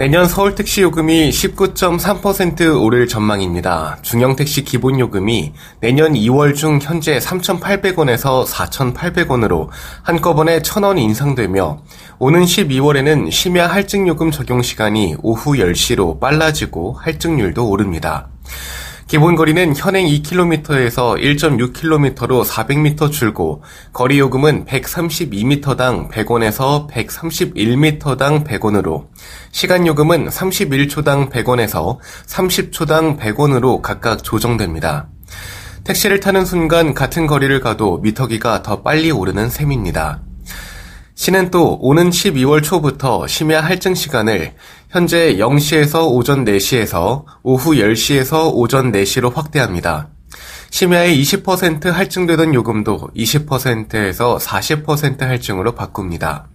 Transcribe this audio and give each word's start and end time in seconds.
내년 0.00 0.26
서울 0.26 0.54
택시 0.54 0.80
요금이 0.80 1.28
19.3% 1.28 2.82
오를 2.82 3.06
전망입니다. 3.06 3.98
중형 4.00 4.34
택시 4.34 4.64
기본 4.64 4.98
요금이 4.98 5.52
내년 5.80 6.14
2월 6.14 6.54
중 6.54 6.78
현재 6.80 7.18
3,800원에서 7.18 8.46
4,800원으로 8.46 9.68
한꺼번에 10.00 10.60
1,000원 10.60 10.98
인상되며 10.98 11.82
오는 12.18 12.40
12월에는 12.40 13.30
심야 13.30 13.66
할증 13.66 14.08
요금 14.08 14.30
적용 14.30 14.62
시간이 14.62 15.16
오후 15.20 15.52
10시로 15.56 16.18
빨라지고 16.18 16.94
할증률도 16.94 17.68
오릅니다. 17.68 18.30
기본 19.10 19.34
거리는 19.34 19.74
현행 19.74 20.06
2km에서 20.06 21.20
1.6km로 21.20 22.44
400m 22.44 23.10
줄고 23.10 23.60
거리 23.92 24.20
요금은 24.20 24.66
132m당 24.66 26.12
100원에서 26.12 26.88
131m당 26.88 28.46
100원으로 28.46 29.08
시간 29.50 29.88
요금은 29.88 30.28
31초당 30.28 31.28
100원에서 31.28 31.98
30초당 32.28 33.18
100원으로 33.18 33.82
각각 33.82 34.22
조정됩니다. 34.22 35.08
택시를 35.82 36.20
타는 36.20 36.44
순간 36.44 36.94
같은 36.94 37.26
거리를 37.26 37.58
가도 37.58 37.98
미터기가 37.98 38.62
더 38.62 38.82
빨리 38.82 39.10
오르는 39.10 39.50
셈입니다. 39.50 40.22
시는 41.16 41.50
또 41.50 41.78
오는 41.82 42.10
12월 42.10 42.62
초부터 42.62 43.26
심야 43.26 43.60
할증 43.60 43.94
시간을 43.94 44.54
현재 44.90 45.36
0시에서 45.36 46.10
오전 46.10 46.44
4시에서 46.44 47.24
오후 47.44 47.74
10시에서 47.74 48.50
오전 48.52 48.90
4시로 48.90 49.32
확대합니다. 49.32 50.08
심야에 50.70 51.14
20% 51.16 51.92
할증되던 51.92 52.54
요금도 52.54 53.10
20%에서 53.16 54.38
40% 54.38 55.20
할증으로 55.20 55.76
바꿉니다. 55.76 56.48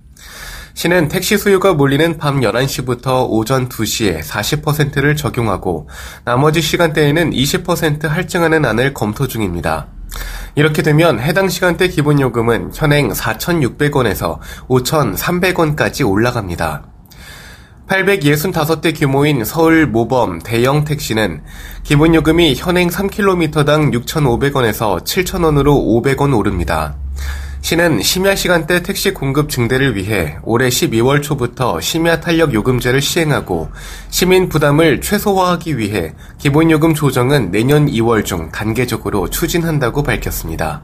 시는 0.73 1.08
택시 1.08 1.38
수요가 1.38 1.73
몰리는 1.73 2.17
밤 2.17 2.41
11시부터 2.41 3.25
오전 3.30 3.69
2시에 3.69 4.22
40%를 4.22 5.16
적용하고 5.16 5.88
나머지 6.25 6.61
시간대에는 6.61 7.31
20% 7.31 8.06
할증하는 8.06 8.66
안을 8.66 8.94
검토 8.94 9.30
중입니다. 9.30 9.88
이렇게 10.56 10.81
되면 10.81 11.22
해당 11.22 11.47
시간대 11.47 11.88
기본 11.88 12.19
요금은 12.19 12.72
현행 12.73 13.13
4,600원에서 13.13 14.39
5,300원까지 14.67 16.06
올라갑니다. 16.09 16.94
865대 17.88 18.97
규모인 18.97 19.45
서울 19.45 19.86
모범 19.86 20.39
대형 20.39 20.86
택시는 20.86 21.44
기본 21.83 22.16
요금이 22.16 22.55
현행 22.55 22.89
3km당 22.89 23.94
6,500원에서 23.94 25.03
7,000원으로 25.03 26.03
500원 26.03 26.36
오릅니다. 26.36 26.95
시는 27.61 28.02
심야 28.02 28.36
시간대 28.36 28.81
택시 28.81 29.13
공급 29.13 29.50
증대를 29.50 29.95
위해 29.95 30.38
올해 30.44 30.69
12월 30.69 31.22
초부터 31.22 31.80
심야 31.80 32.19
탄력 32.19 32.53
요금제를 32.53 33.02
시행하고 33.02 33.69
시민 34.09 34.50
부담을 34.50 35.02
최소화하기 35.02 35.78
위해 35.78 36.13
기본 36.39 36.72
요금 36.72 36.95
조정은 36.95 37.52
내년 37.52 37.88
2월 37.88 38.25
중 38.25 38.52
단계적으로 38.52 39.30
추진한다고 39.30 40.02
밝혔습니다. 40.02 40.81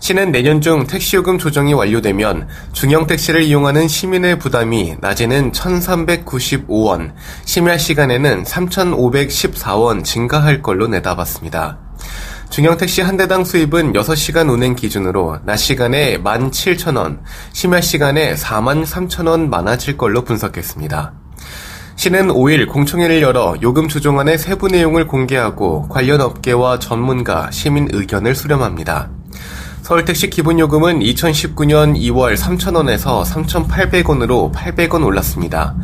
시는 0.00 0.32
내년 0.32 0.62
중 0.62 0.86
택시요금 0.86 1.38
조정이 1.38 1.74
완료되면 1.74 2.48
중형 2.72 3.06
택시를 3.06 3.42
이용하는 3.42 3.86
시민의 3.86 4.38
부담이 4.38 4.96
낮에는 5.00 5.52
1,395원, 5.52 7.12
심야 7.44 7.76
시간에는 7.76 8.44
3,514원 8.44 10.02
증가할 10.02 10.62
걸로 10.62 10.88
내다봤습니다. 10.88 11.78
중형 12.48 12.78
택시 12.78 13.02
한 13.02 13.16
대당 13.18 13.44
수입은 13.44 13.92
6시간 13.92 14.50
운행 14.50 14.74
기준으로 14.74 15.38
낮 15.44 15.56
시간에 15.56 16.18
17,000원, 16.18 17.20
심야 17.52 17.82
시간에 17.82 18.34
43,000원 18.34 19.48
많아질 19.48 19.98
걸로 19.98 20.24
분석했습니다. 20.24 21.12
시는 21.96 22.28
5일 22.28 22.66
공청회를 22.68 23.20
열어 23.20 23.54
요금 23.60 23.86
조정안의 23.86 24.38
세부 24.38 24.68
내용을 24.68 25.06
공개하고 25.06 25.88
관련 25.88 26.22
업계와 26.22 26.78
전문가, 26.78 27.50
시민 27.50 27.88
의견을 27.92 28.34
수렴합니다. 28.34 29.19
서울택시 29.90 30.30
기본요금은 30.30 31.00
2019년 31.00 31.98
2월 31.98 32.36
3,000원에서 32.36 33.24
3,800원으로 33.24 34.52
800원 34.52 35.04
올랐습니다. 35.04 35.74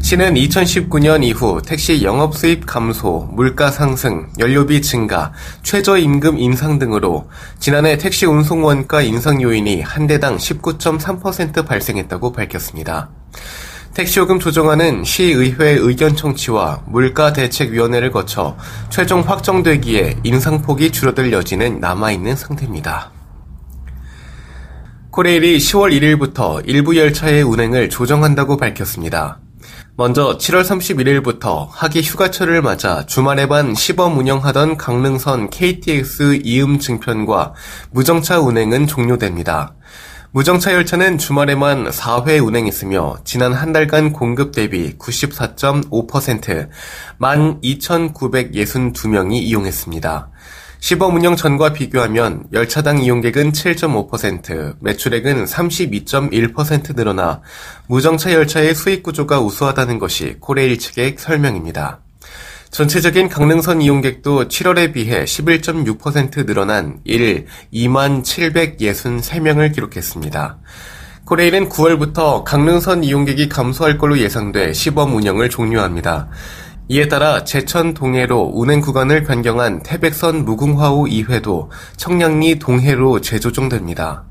시는 0.00 0.32
2019년 0.32 1.22
이후 1.22 1.60
택시 1.60 2.02
영업 2.02 2.34
수입 2.38 2.64
감소, 2.64 3.28
물가 3.32 3.70
상승, 3.70 4.30
연료비 4.38 4.80
증가, 4.80 5.34
최저임금 5.62 6.38
인상 6.38 6.78
등으로 6.78 7.28
지난해 7.58 7.98
택시 7.98 8.24
운송 8.24 8.64
원가 8.64 9.02
인상 9.02 9.42
요인이 9.42 9.82
한 9.82 10.06
대당 10.06 10.38
19.3% 10.38 11.66
발생했다고 11.66 12.32
밝혔습니다. 12.32 13.10
택시요금 13.92 14.40
조정안은 14.40 15.04
시의회 15.04 15.72
의견 15.72 16.16
청취와 16.16 16.84
물가대책위원회를 16.86 18.10
거쳐 18.10 18.56
최종 18.88 19.20
확정되기에 19.20 20.20
인상폭이 20.24 20.92
줄어들 20.92 21.30
여지는 21.30 21.78
남아있는 21.80 22.36
상태입니다. 22.36 23.19
코레일이 25.10 25.58
10월 25.58 25.92
1일부터 25.92 26.62
일부 26.68 26.96
열차의 26.96 27.42
운행을 27.42 27.90
조정한다고 27.90 28.56
밝혔습니다. 28.56 29.40
먼저 29.96 30.38
7월 30.38 30.62
31일부터 30.62 31.66
하기 31.68 32.00
휴가철을 32.00 32.62
맞아 32.62 33.04
주말에만 33.06 33.74
시범 33.74 34.16
운영하던 34.16 34.76
강릉선 34.76 35.50
KTX 35.50 36.42
이음 36.44 36.78
증편과 36.78 37.54
무정차 37.90 38.38
운행은 38.38 38.86
종료됩니다. 38.86 39.74
무정차 40.30 40.74
열차는 40.74 41.18
주말에만 41.18 41.90
4회 41.90 42.46
운행했으며 42.46 43.16
지난 43.24 43.52
한 43.52 43.72
달간 43.72 44.12
공급 44.12 44.52
대비 44.52 44.96
94.5% 44.96 46.68
12,962명이 47.18 49.32
이용했습니다. 49.32 50.30
시범 50.80 51.14
운영 51.14 51.36
전과 51.36 51.74
비교하면 51.74 52.44
열차당 52.54 53.02
이용객은 53.02 53.52
7.5%, 53.52 54.76
매출액은 54.80 55.44
32.1% 55.44 56.96
늘어나 56.96 57.42
무정차 57.86 58.32
열차의 58.32 58.74
수익 58.74 59.02
구조가 59.02 59.40
우수하다는 59.40 59.98
것이 59.98 60.36
코레일 60.40 60.78
측의 60.78 61.16
설명입니다. 61.18 62.00
전체적인 62.70 63.28
강릉선 63.28 63.82
이용객도 63.82 64.48
7월에 64.48 64.94
비해 64.94 65.24
11.6% 65.24 66.46
늘어난 66.46 67.00
1 67.04 67.46
2만 67.74 68.22
763명을 68.22 69.74
기록했습니다. 69.74 70.58
코레일은 71.26 71.68
9월부터 71.68 72.42
강릉선 72.44 73.04
이용객이 73.04 73.48
감소할 73.48 73.98
걸로 73.98 74.18
예상돼 74.18 74.72
시범 74.72 75.14
운영을 75.14 75.50
종료합니다. 75.50 76.28
이에 76.92 77.06
따라 77.06 77.44
제천 77.44 77.94
동해로 77.94 78.50
운행 78.52 78.80
구간을 78.80 79.22
변경한 79.22 79.80
태백선 79.84 80.44
무궁화호 80.44 81.04
2회도 81.04 81.68
청량리 81.96 82.58
동해로 82.58 83.20
재조정됩니다. 83.20 84.24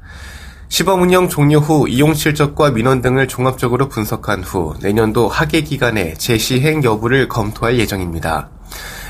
시범 0.68 1.02
운영 1.02 1.30
종료 1.30 1.60
후 1.60 1.88
이용 1.88 2.14
실적과 2.14 2.72
민원 2.72 3.02
등을 3.02 3.30
종합적으로 3.30 3.88
분석한 3.88 4.44
후 4.44 4.76
내년도 4.82 5.30
하계 5.30 5.62
기간에 5.62 6.16
재시행 6.16 6.84
여부를 6.84 7.30
검토할 7.30 7.80
예정입니다. 7.80 8.50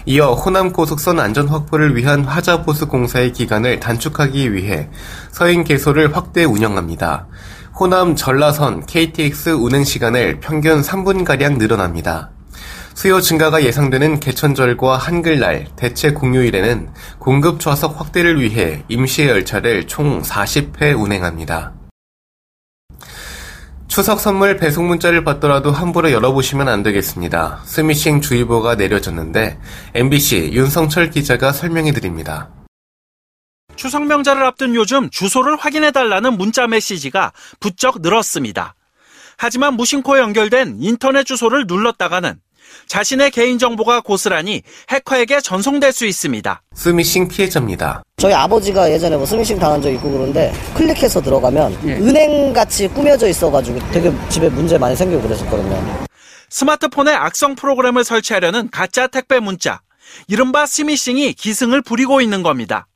이어 0.06 0.34
호남 0.34 0.72
고속선 0.72 1.19
안전 1.19 1.48
확보를 1.48 1.96
위한 1.96 2.25
화자 2.25 2.62
보수 2.62 2.88
공사의 2.88 3.34
기간을 3.34 3.80
단축하기 3.80 4.54
위해 4.54 4.92
서행 5.31 5.63
개소를 5.63 6.16
확대 6.16 6.44
운영합니다. 6.44 7.25
호남 7.80 8.16
전라선 8.16 8.86
KTX 8.86 9.56
운행 9.56 9.84
시간을 9.84 10.40
평균 10.40 10.81
3분가량 10.81 11.57
늘어납니다. 11.57 12.30
수요 12.94 13.21
증가가 13.21 13.63
예상되는 13.63 14.19
개천절과 14.19 14.97
한글날, 14.97 15.68
대체 15.75 16.12
공휴일에는 16.12 16.89
공급 17.18 17.59
좌석 17.59 18.00
확대를 18.00 18.41
위해 18.41 18.83
임시 18.89 19.25
열차를 19.25 19.88
총 19.88 20.21
40회 20.21 21.00
운행합니다. 21.00 21.74
추석 23.88 24.19
선물 24.19 24.57
배송 24.57 24.88
문자를 24.88 25.24
받더라도 25.24 25.71
함부로 25.71 26.12
열어보시면 26.12 26.68
안 26.68 26.83
되겠습니다. 26.83 27.62
스미싱 27.65 28.21
주의보가 28.21 28.75
내려졌는데 28.75 29.59
MBC 29.95 30.51
윤성철 30.53 31.09
기자가 31.09 31.51
설명해 31.51 31.91
드립니다. 31.94 32.50
추석 33.75 34.06
명절을 34.06 34.44
앞둔 34.44 34.75
요즘 34.75 35.09
주소를 35.09 35.56
확인해 35.56 35.91
달라는 35.91 36.38
문자 36.38 36.68
메시지가 36.68 37.31
부쩍 37.59 38.01
늘었습니다. 38.01 38.75
하지만 39.38 39.75
무심코 39.75 40.19
연결된 40.19 40.77
인터넷 40.81 41.24
주소를 41.24 41.63
눌렀다가는 41.65 42.39
자신의 42.88 43.31
개인정보가 43.31 44.01
고스란히 44.01 44.62
해커에게 44.89 45.42
전송될 45.42 45.92
수 45.92 46.06
있습니다. 46.06 46.62
스미싱 46.75 47.27
피해자입니다. 47.27 48.04
저희 48.18 48.33
아버지가 48.33 48.92
예전에 48.92 49.16
뭐 49.16 49.25
스미싱 49.25 49.60
당한 49.60 49.81
적 49.81 49.89
있고 49.92 50.12
그런데 50.12 50.54
클릭해서 50.74 51.21
들어가면 51.21 51.74
은행 51.83 52.51
같이 52.54 52.88
꾸며져 52.89 53.27
있어가지고 53.27 53.80
되게 53.92 54.12
집에 54.30 54.50
문제 54.50 54.77
많이 54.77 54.95
생기고 54.95 55.21
그랬었거든요. 55.21 56.06
스마트폰에 56.50 57.13
악성 57.13 57.56
프로그램을 57.56 58.04
설치하려는 58.04 58.69
가짜 58.72 59.07
택배 59.07 59.39
문자, 59.39 59.81
이른바 60.27 60.65
스미싱이 60.65 61.33
기승을 61.33 61.81
부리고 61.83 62.22
있는 62.22 62.42
겁니다. 62.44 62.88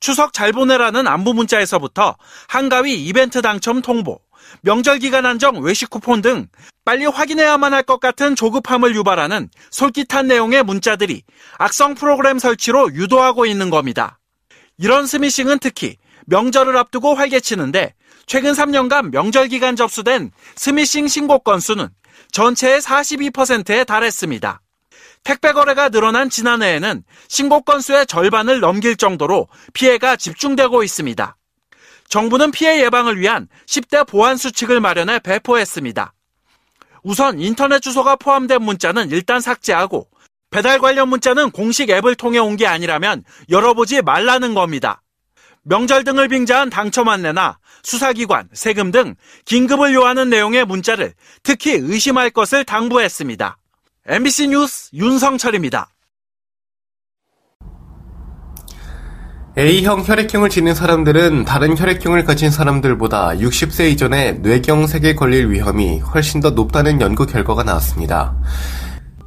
추석 0.00 0.32
잘 0.32 0.52
보내라는 0.52 1.06
안부 1.06 1.34
문자에서부터 1.34 2.16
한가위 2.48 3.04
이벤트 3.04 3.42
당첨 3.42 3.82
통보, 3.82 4.20
명절 4.62 4.98
기간 4.98 5.26
한정 5.26 5.60
외식 5.60 5.90
쿠폰 5.90 6.22
등 6.22 6.48
빨리 6.84 7.04
확인해야만 7.06 7.74
할 7.74 7.82
것 7.82 8.00
같은 8.00 8.34
조급함을 8.36 8.94
유발하는 8.94 9.48
솔깃한 9.70 10.26
내용의 10.26 10.62
문자들이 10.62 11.22
악성 11.58 11.94
프로그램 11.94 12.38
설치로 12.38 12.92
유도하고 12.94 13.46
있는 13.46 13.70
겁니다. 13.70 14.18
이런 14.78 15.06
스미싱은 15.06 15.58
특히 15.58 15.96
명절을 16.26 16.76
앞두고 16.76 17.14
활개치는데 17.14 17.94
최근 18.26 18.52
3년간 18.52 19.10
명절 19.10 19.48
기간 19.48 19.74
접수된 19.74 20.30
스미싱 20.56 21.08
신고 21.08 21.38
건수는 21.38 21.88
전체의 22.32 22.80
42%에 22.80 23.84
달했습니다. 23.84 24.60
택배 25.28 25.52
거래가 25.52 25.90
늘어난 25.90 26.30
지난해에는 26.30 27.04
신고 27.28 27.60
건수의 27.60 28.06
절반을 28.06 28.60
넘길 28.60 28.96
정도로 28.96 29.46
피해가 29.74 30.16
집중되고 30.16 30.82
있습니다. 30.82 31.36
정부는 32.08 32.50
피해 32.50 32.82
예방을 32.82 33.20
위한 33.20 33.46
10대 33.66 34.08
보안 34.08 34.38
수칙을 34.38 34.80
마련해 34.80 35.18
배포했습니다. 35.18 36.14
우선 37.02 37.40
인터넷 37.40 37.80
주소가 37.80 38.16
포함된 38.16 38.62
문자는 38.62 39.10
일단 39.10 39.42
삭제하고 39.42 40.08
배달 40.48 40.78
관련 40.78 41.10
문자는 41.10 41.50
공식 41.50 41.90
앱을 41.90 42.14
통해 42.14 42.38
온 42.38 42.56
게 42.56 42.66
아니라면 42.66 43.22
열어보지 43.50 44.00
말라는 44.00 44.54
겁니다. 44.54 45.02
명절 45.64 46.04
등을 46.04 46.28
빙자한 46.28 46.70
당첨 46.70 47.10
안내나 47.10 47.58
수사기관, 47.82 48.48
세금 48.54 48.90
등 48.90 49.14
긴급을 49.44 49.92
요하는 49.92 50.30
내용의 50.30 50.64
문자를 50.64 51.12
특히 51.42 51.72
의심할 51.72 52.30
것을 52.30 52.64
당부했습니다. 52.64 53.58
MBC 54.10 54.48
뉴스 54.48 54.88
윤성철입니다. 54.94 55.90
A형 59.58 60.02
혈액형을 60.02 60.48
지닌 60.48 60.74
사람들은 60.74 61.44
다른 61.44 61.76
혈액형을 61.76 62.24
가진 62.24 62.50
사람들보다 62.50 63.32
60세 63.32 63.90
이전에 63.90 64.32
뇌경색에 64.32 65.14
걸릴 65.14 65.50
위험이 65.50 65.98
훨씬 65.98 66.40
더 66.40 66.48
높다는 66.48 67.02
연구 67.02 67.26
결과가 67.26 67.64
나왔습니다. 67.64 68.34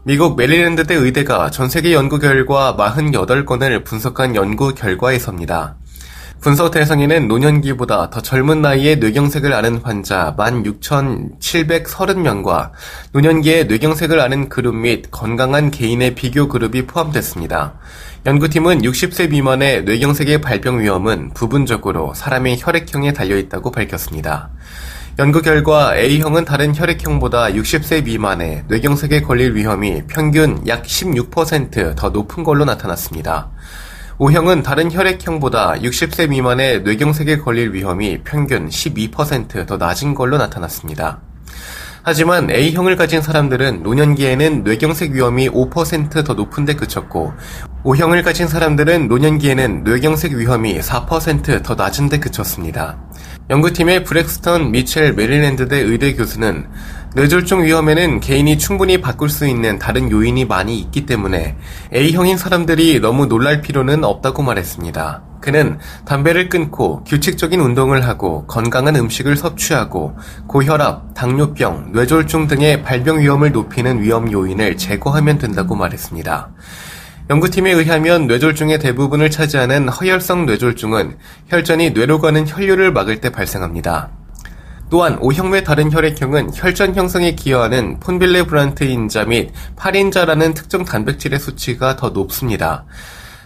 미국 0.03 0.35
메리랜드대 0.35 0.95
의대가 0.95 1.51
전 1.51 1.69
세계 1.69 1.93
연구 1.93 2.17
결과 2.17 2.75
48건을 2.75 3.85
분석한 3.85 4.35
연구 4.35 4.73
결과에서입니다. 4.73 5.77
분석 6.41 6.71
대상에는 6.71 7.27
노년기보다 7.27 8.09
더 8.09 8.19
젊은 8.19 8.63
나이에 8.63 8.95
뇌경색을 8.95 9.53
앓은 9.53 9.81
환자 9.83 10.35
16,730명과 10.35 12.71
노년기에 13.11 13.65
뇌경색을 13.65 14.19
앓은 14.19 14.49
그룹 14.49 14.75
및 14.75 15.11
건강한 15.11 15.69
개인의 15.69 16.15
비교 16.15 16.47
그룹이 16.47 16.87
포함됐습니다. 16.87 17.75
연구팀은 18.25 18.81
60세 18.81 19.29
미만의 19.29 19.83
뇌경색의 19.83 20.41
발병 20.41 20.79
위험은 20.79 21.35
부분적으로 21.35 22.15
사람의 22.15 22.57
혈액형에 22.59 23.13
달려 23.13 23.37
있다고 23.37 23.69
밝혔습니다. 23.69 24.49
연구 25.19 25.43
결과 25.43 25.95
A형은 25.95 26.45
다른 26.45 26.75
혈액형보다 26.75 27.49
60세 27.49 28.03
미만의 28.03 28.63
뇌경색에 28.67 29.21
걸릴 29.21 29.53
위험이 29.53 30.01
평균 30.07 30.67
약 30.67 30.85
16%더 30.85 32.09
높은 32.09 32.43
걸로 32.43 32.65
나타났습니다. 32.65 33.51
O형은 34.23 34.61
다른 34.61 34.91
혈액형보다 34.91 35.77
60세 35.81 36.29
미만의 36.29 36.83
뇌경색에 36.83 37.37
걸릴 37.37 37.73
위험이 37.73 38.19
평균 38.23 38.69
12%더 38.69 39.77
낮은 39.77 40.13
걸로 40.13 40.37
나타났습니다. 40.37 41.21
하지만 42.03 42.51
A형을 42.51 42.97
가진 42.97 43.23
사람들은 43.23 43.81
노년기에는 43.81 44.63
뇌경색 44.63 45.13
위험이 45.13 45.49
5%더 45.49 46.35
높은데 46.35 46.75
그쳤고 46.75 47.33
O형을 47.83 48.21
가진 48.21 48.47
사람들은 48.47 49.07
노년기에는 49.07 49.85
뇌경색 49.85 50.33
위험이 50.33 50.79
4%더 50.79 51.73
낮은데 51.73 52.19
그쳤습니다. 52.19 52.99
연구팀의 53.49 54.03
브렉스턴 54.03 54.69
미첼 54.69 55.13
메릴랜드대 55.13 55.79
의대 55.79 56.13
교수는 56.13 56.67
뇌졸중 57.13 57.63
위험에는 57.63 58.21
개인이 58.21 58.57
충분히 58.57 59.01
바꿀 59.01 59.27
수 59.27 59.45
있는 59.45 59.77
다른 59.77 60.09
요인이 60.09 60.45
많이 60.45 60.79
있기 60.79 61.05
때문에 61.05 61.57
A형인 61.93 62.37
사람들이 62.37 63.01
너무 63.01 63.25
놀랄 63.27 63.61
필요는 63.61 64.05
없다고 64.05 64.43
말했습니다. 64.43 65.21
그는 65.41 65.77
담배를 66.05 66.47
끊고 66.47 67.03
규칙적인 67.03 67.59
운동을 67.59 68.07
하고 68.07 68.45
건강한 68.47 68.95
음식을 68.95 69.35
섭취하고 69.35 70.15
고혈압, 70.47 71.13
당뇨병, 71.13 71.91
뇌졸중 71.91 72.47
등의 72.47 72.83
발병 72.83 73.19
위험을 73.19 73.51
높이는 73.51 74.01
위험 74.01 74.31
요인을 74.31 74.77
제거하면 74.77 75.37
된다고 75.37 75.75
말했습니다. 75.75 76.49
연구팀에 77.29 77.71
의하면 77.71 78.27
뇌졸중의 78.27 78.79
대부분을 78.79 79.29
차지하는 79.31 79.89
허혈성 79.89 80.45
뇌졸중은 80.45 81.17
혈전이 81.47 81.89
뇌로 81.91 82.21
가는 82.21 82.47
혈류를 82.47 82.93
막을 82.93 83.19
때 83.19 83.31
발생합니다. 83.31 84.20
또한 84.91 85.17
O형의 85.21 85.63
다른 85.63 85.89
혈액형은 85.89 86.51
혈전 86.53 86.95
형성에 86.95 87.33
기여하는 87.33 88.01
폰빌레브란트 88.01 88.83
인자 88.83 89.23
및 89.23 89.51
팔인자라는 89.77 90.53
특정 90.53 90.83
단백질의 90.83 91.39
수치가 91.39 91.95
더 91.95 92.09
높습니다. 92.09 92.83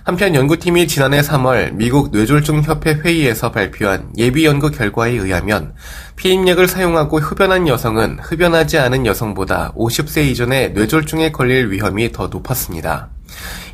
한편 0.03 0.33
연구팀이 0.33 0.87
지난해 0.87 1.21
3월 1.21 1.73
미국 1.73 2.09
뇌졸중 2.11 2.63
협회 2.63 2.95
회의에서 2.95 3.51
발표한 3.51 4.09
예비 4.17 4.43
연구 4.43 4.71
결과에 4.71 5.11
의하면 5.11 5.75
피임약을 6.15 6.67
사용하고 6.67 7.19
흡연한 7.19 7.67
여성은 7.67 8.19
흡연하지 8.21 8.79
않은 8.79 9.05
여성보다 9.05 9.73
50세 9.75 10.25
이전에 10.25 10.69
뇌졸중에 10.69 11.31
걸릴 11.31 11.71
위험이 11.71 12.11
더 12.11 12.25
높았습니다. 12.25 13.09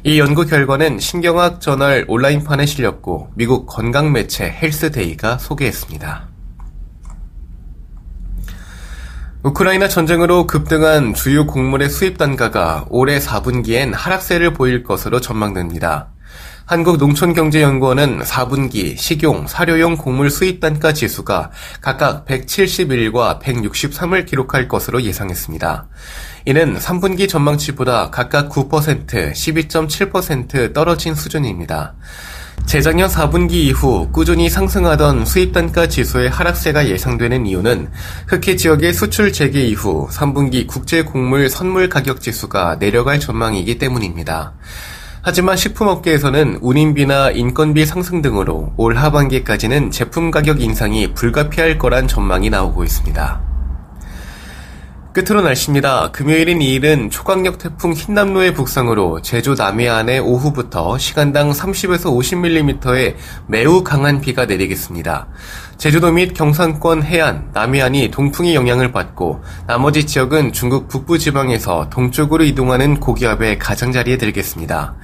이 0.04 0.20
연구 0.20 0.46
결과는 0.46 1.00
신경학 1.00 1.62
저널 1.62 2.04
온라인판에 2.10 2.66
실렸고 2.66 3.30
미국 3.36 3.66
건강 3.66 4.12
매체 4.12 4.50
헬스데이가 4.50 5.38
소개했습니다. 5.38 6.31
우크라이나 9.44 9.88
전쟁으로 9.88 10.46
급등한 10.46 11.16
주요 11.16 11.48
곡물의 11.48 11.90
수입 11.90 12.20
단가가 12.20 12.86
올해 12.90 13.18
4분기엔 13.18 13.92
하락세를 13.92 14.54
보일 14.54 14.84
것으로 14.84 15.20
전망됩니다. 15.20 16.10
한국농촌경제연구원은 16.66 18.20
4분기 18.22 18.96
식용, 18.96 19.48
사료용 19.48 19.98
곡물 19.98 20.30
수입 20.30 20.60
단가 20.60 20.94
지수가 20.94 21.50
각각 21.82 22.26
171과 22.28 23.42
163을 23.42 24.28
기록할 24.28 24.68
것으로 24.68 25.02
예상했습니다. 25.02 25.88
이는 26.46 26.78
3분기 26.78 27.28
전망치보다 27.28 28.12
각각 28.12 28.48
9%, 28.50 29.32
12.7% 29.32 30.72
떨어진 30.72 31.16
수준입니다. 31.16 31.96
재작년 32.66 33.10
4분기 33.10 33.54
이후 33.54 34.08
꾸준히 34.12 34.50
상승하던 34.50 35.26
수입 35.26 35.52
단가 35.52 35.88
지수의 35.88 36.30
하락세가 36.30 36.88
예상되는 36.88 37.46
이유는 37.46 37.90
흑해 38.28 38.56
지역의 38.56 38.94
수출 38.94 39.34
재개 39.34 39.62
이후 39.62 40.08
3분기 40.10 40.68
국제 40.68 41.04
곡물 41.04 41.50
선물 41.50 41.90
가격 41.90 42.22
지수가 42.22 42.80
내려갈 42.80 43.20
전망이기 43.20 43.78
때문입니다. 43.78 44.54
하지만 45.22 45.56
식품업계에서는 45.58 46.60
운임비나 46.62 47.32
인건비 47.32 47.86
상승 47.86 48.22
등으로 48.22 48.74
올 48.78 48.96
하반기까지는 48.96 49.92
제품 49.92 50.32
가격 50.32 50.62
인상이 50.62 51.14
불가피할 51.14 51.78
거란 51.78 52.08
전망이 52.08 52.50
나오고 52.50 52.84
있습니다. 52.84 53.51
끝으로 55.14 55.42
날씨입니다. 55.42 56.12
금요일인 56.12 56.60
2일은 56.60 57.12
초강력 57.12 57.58
태풍 57.58 57.92
흰남노의 57.92 58.54
북상으로 58.54 59.22
제주 59.22 59.56
남해안에 59.56 60.20
오후부터 60.20 60.98
시간당 60.98 61.52
30에서 61.52 62.06
50mm의 62.06 63.16
매우 63.46 63.84
강한 63.84 64.22
비가 64.22 64.46
내리겠습니다. 64.46 65.28
제주도 65.78 66.14
및 66.14 66.34
경상권 66.34 67.04
해안, 67.04 67.50
남해안이 67.54 68.10
동풍의 68.12 68.56
영향을 68.56 68.94
받고 68.94 69.42
나머지 69.68 70.06
지역은 70.06 70.54
중국 70.54 70.88
북부 70.88 71.20
지방에서 71.20 71.90
동쪽으로 71.90 72.46
이동하는 72.46 73.02
고기압의 73.02 73.60
가장자리에 73.60 74.18
들겠습니다. 74.18 74.96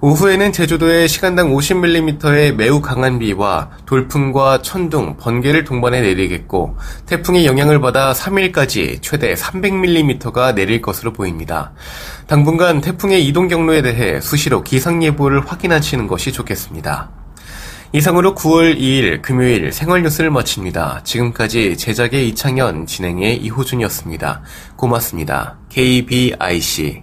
오후에는 0.00 0.52
제주도에 0.52 1.08
시간당 1.08 1.52
50mm의 1.52 2.54
매우 2.54 2.80
강한 2.80 3.18
비와 3.18 3.70
돌풍과 3.84 4.62
천둥, 4.62 5.16
번개를 5.16 5.64
동반해 5.64 6.00
내리겠고 6.02 6.76
태풍의 7.06 7.46
영향을 7.46 7.80
받아 7.80 8.12
3일까지 8.12 9.02
최대 9.02 9.34
300mm가 9.34 10.54
내릴 10.54 10.80
것으로 10.80 11.12
보입니다. 11.12 11.72
당분간 12.28 12.80
태풍의 12.80 13.26
이동 13.26 13.48
경로에 13.48 13.82
대해 13.82 14.20
수시로 14.20 14.62
기상 14.62 15.02
예보를 15.02 15.44
확인하시는 15.44 16.06
것이 16.06 16.32
좋겠습니다. 16.32 17.10
이상으로 17.92 18.36
9월 18.36 18.78
2일 18.78 19.20
금요일 19.22 19.72
생활 19.72 20.02
뉴스를 20.02 20.30
마칩니다. 20.30 21.00
지금까지 21.02 21.76
제작의 21.76 22.28
이창현, 22.28 22.86
진행의 22.86 23.38
이호준이었습니다. 23.38 24.42
고맙습니다. 24.76 25.58
KBIC 25.70 27.02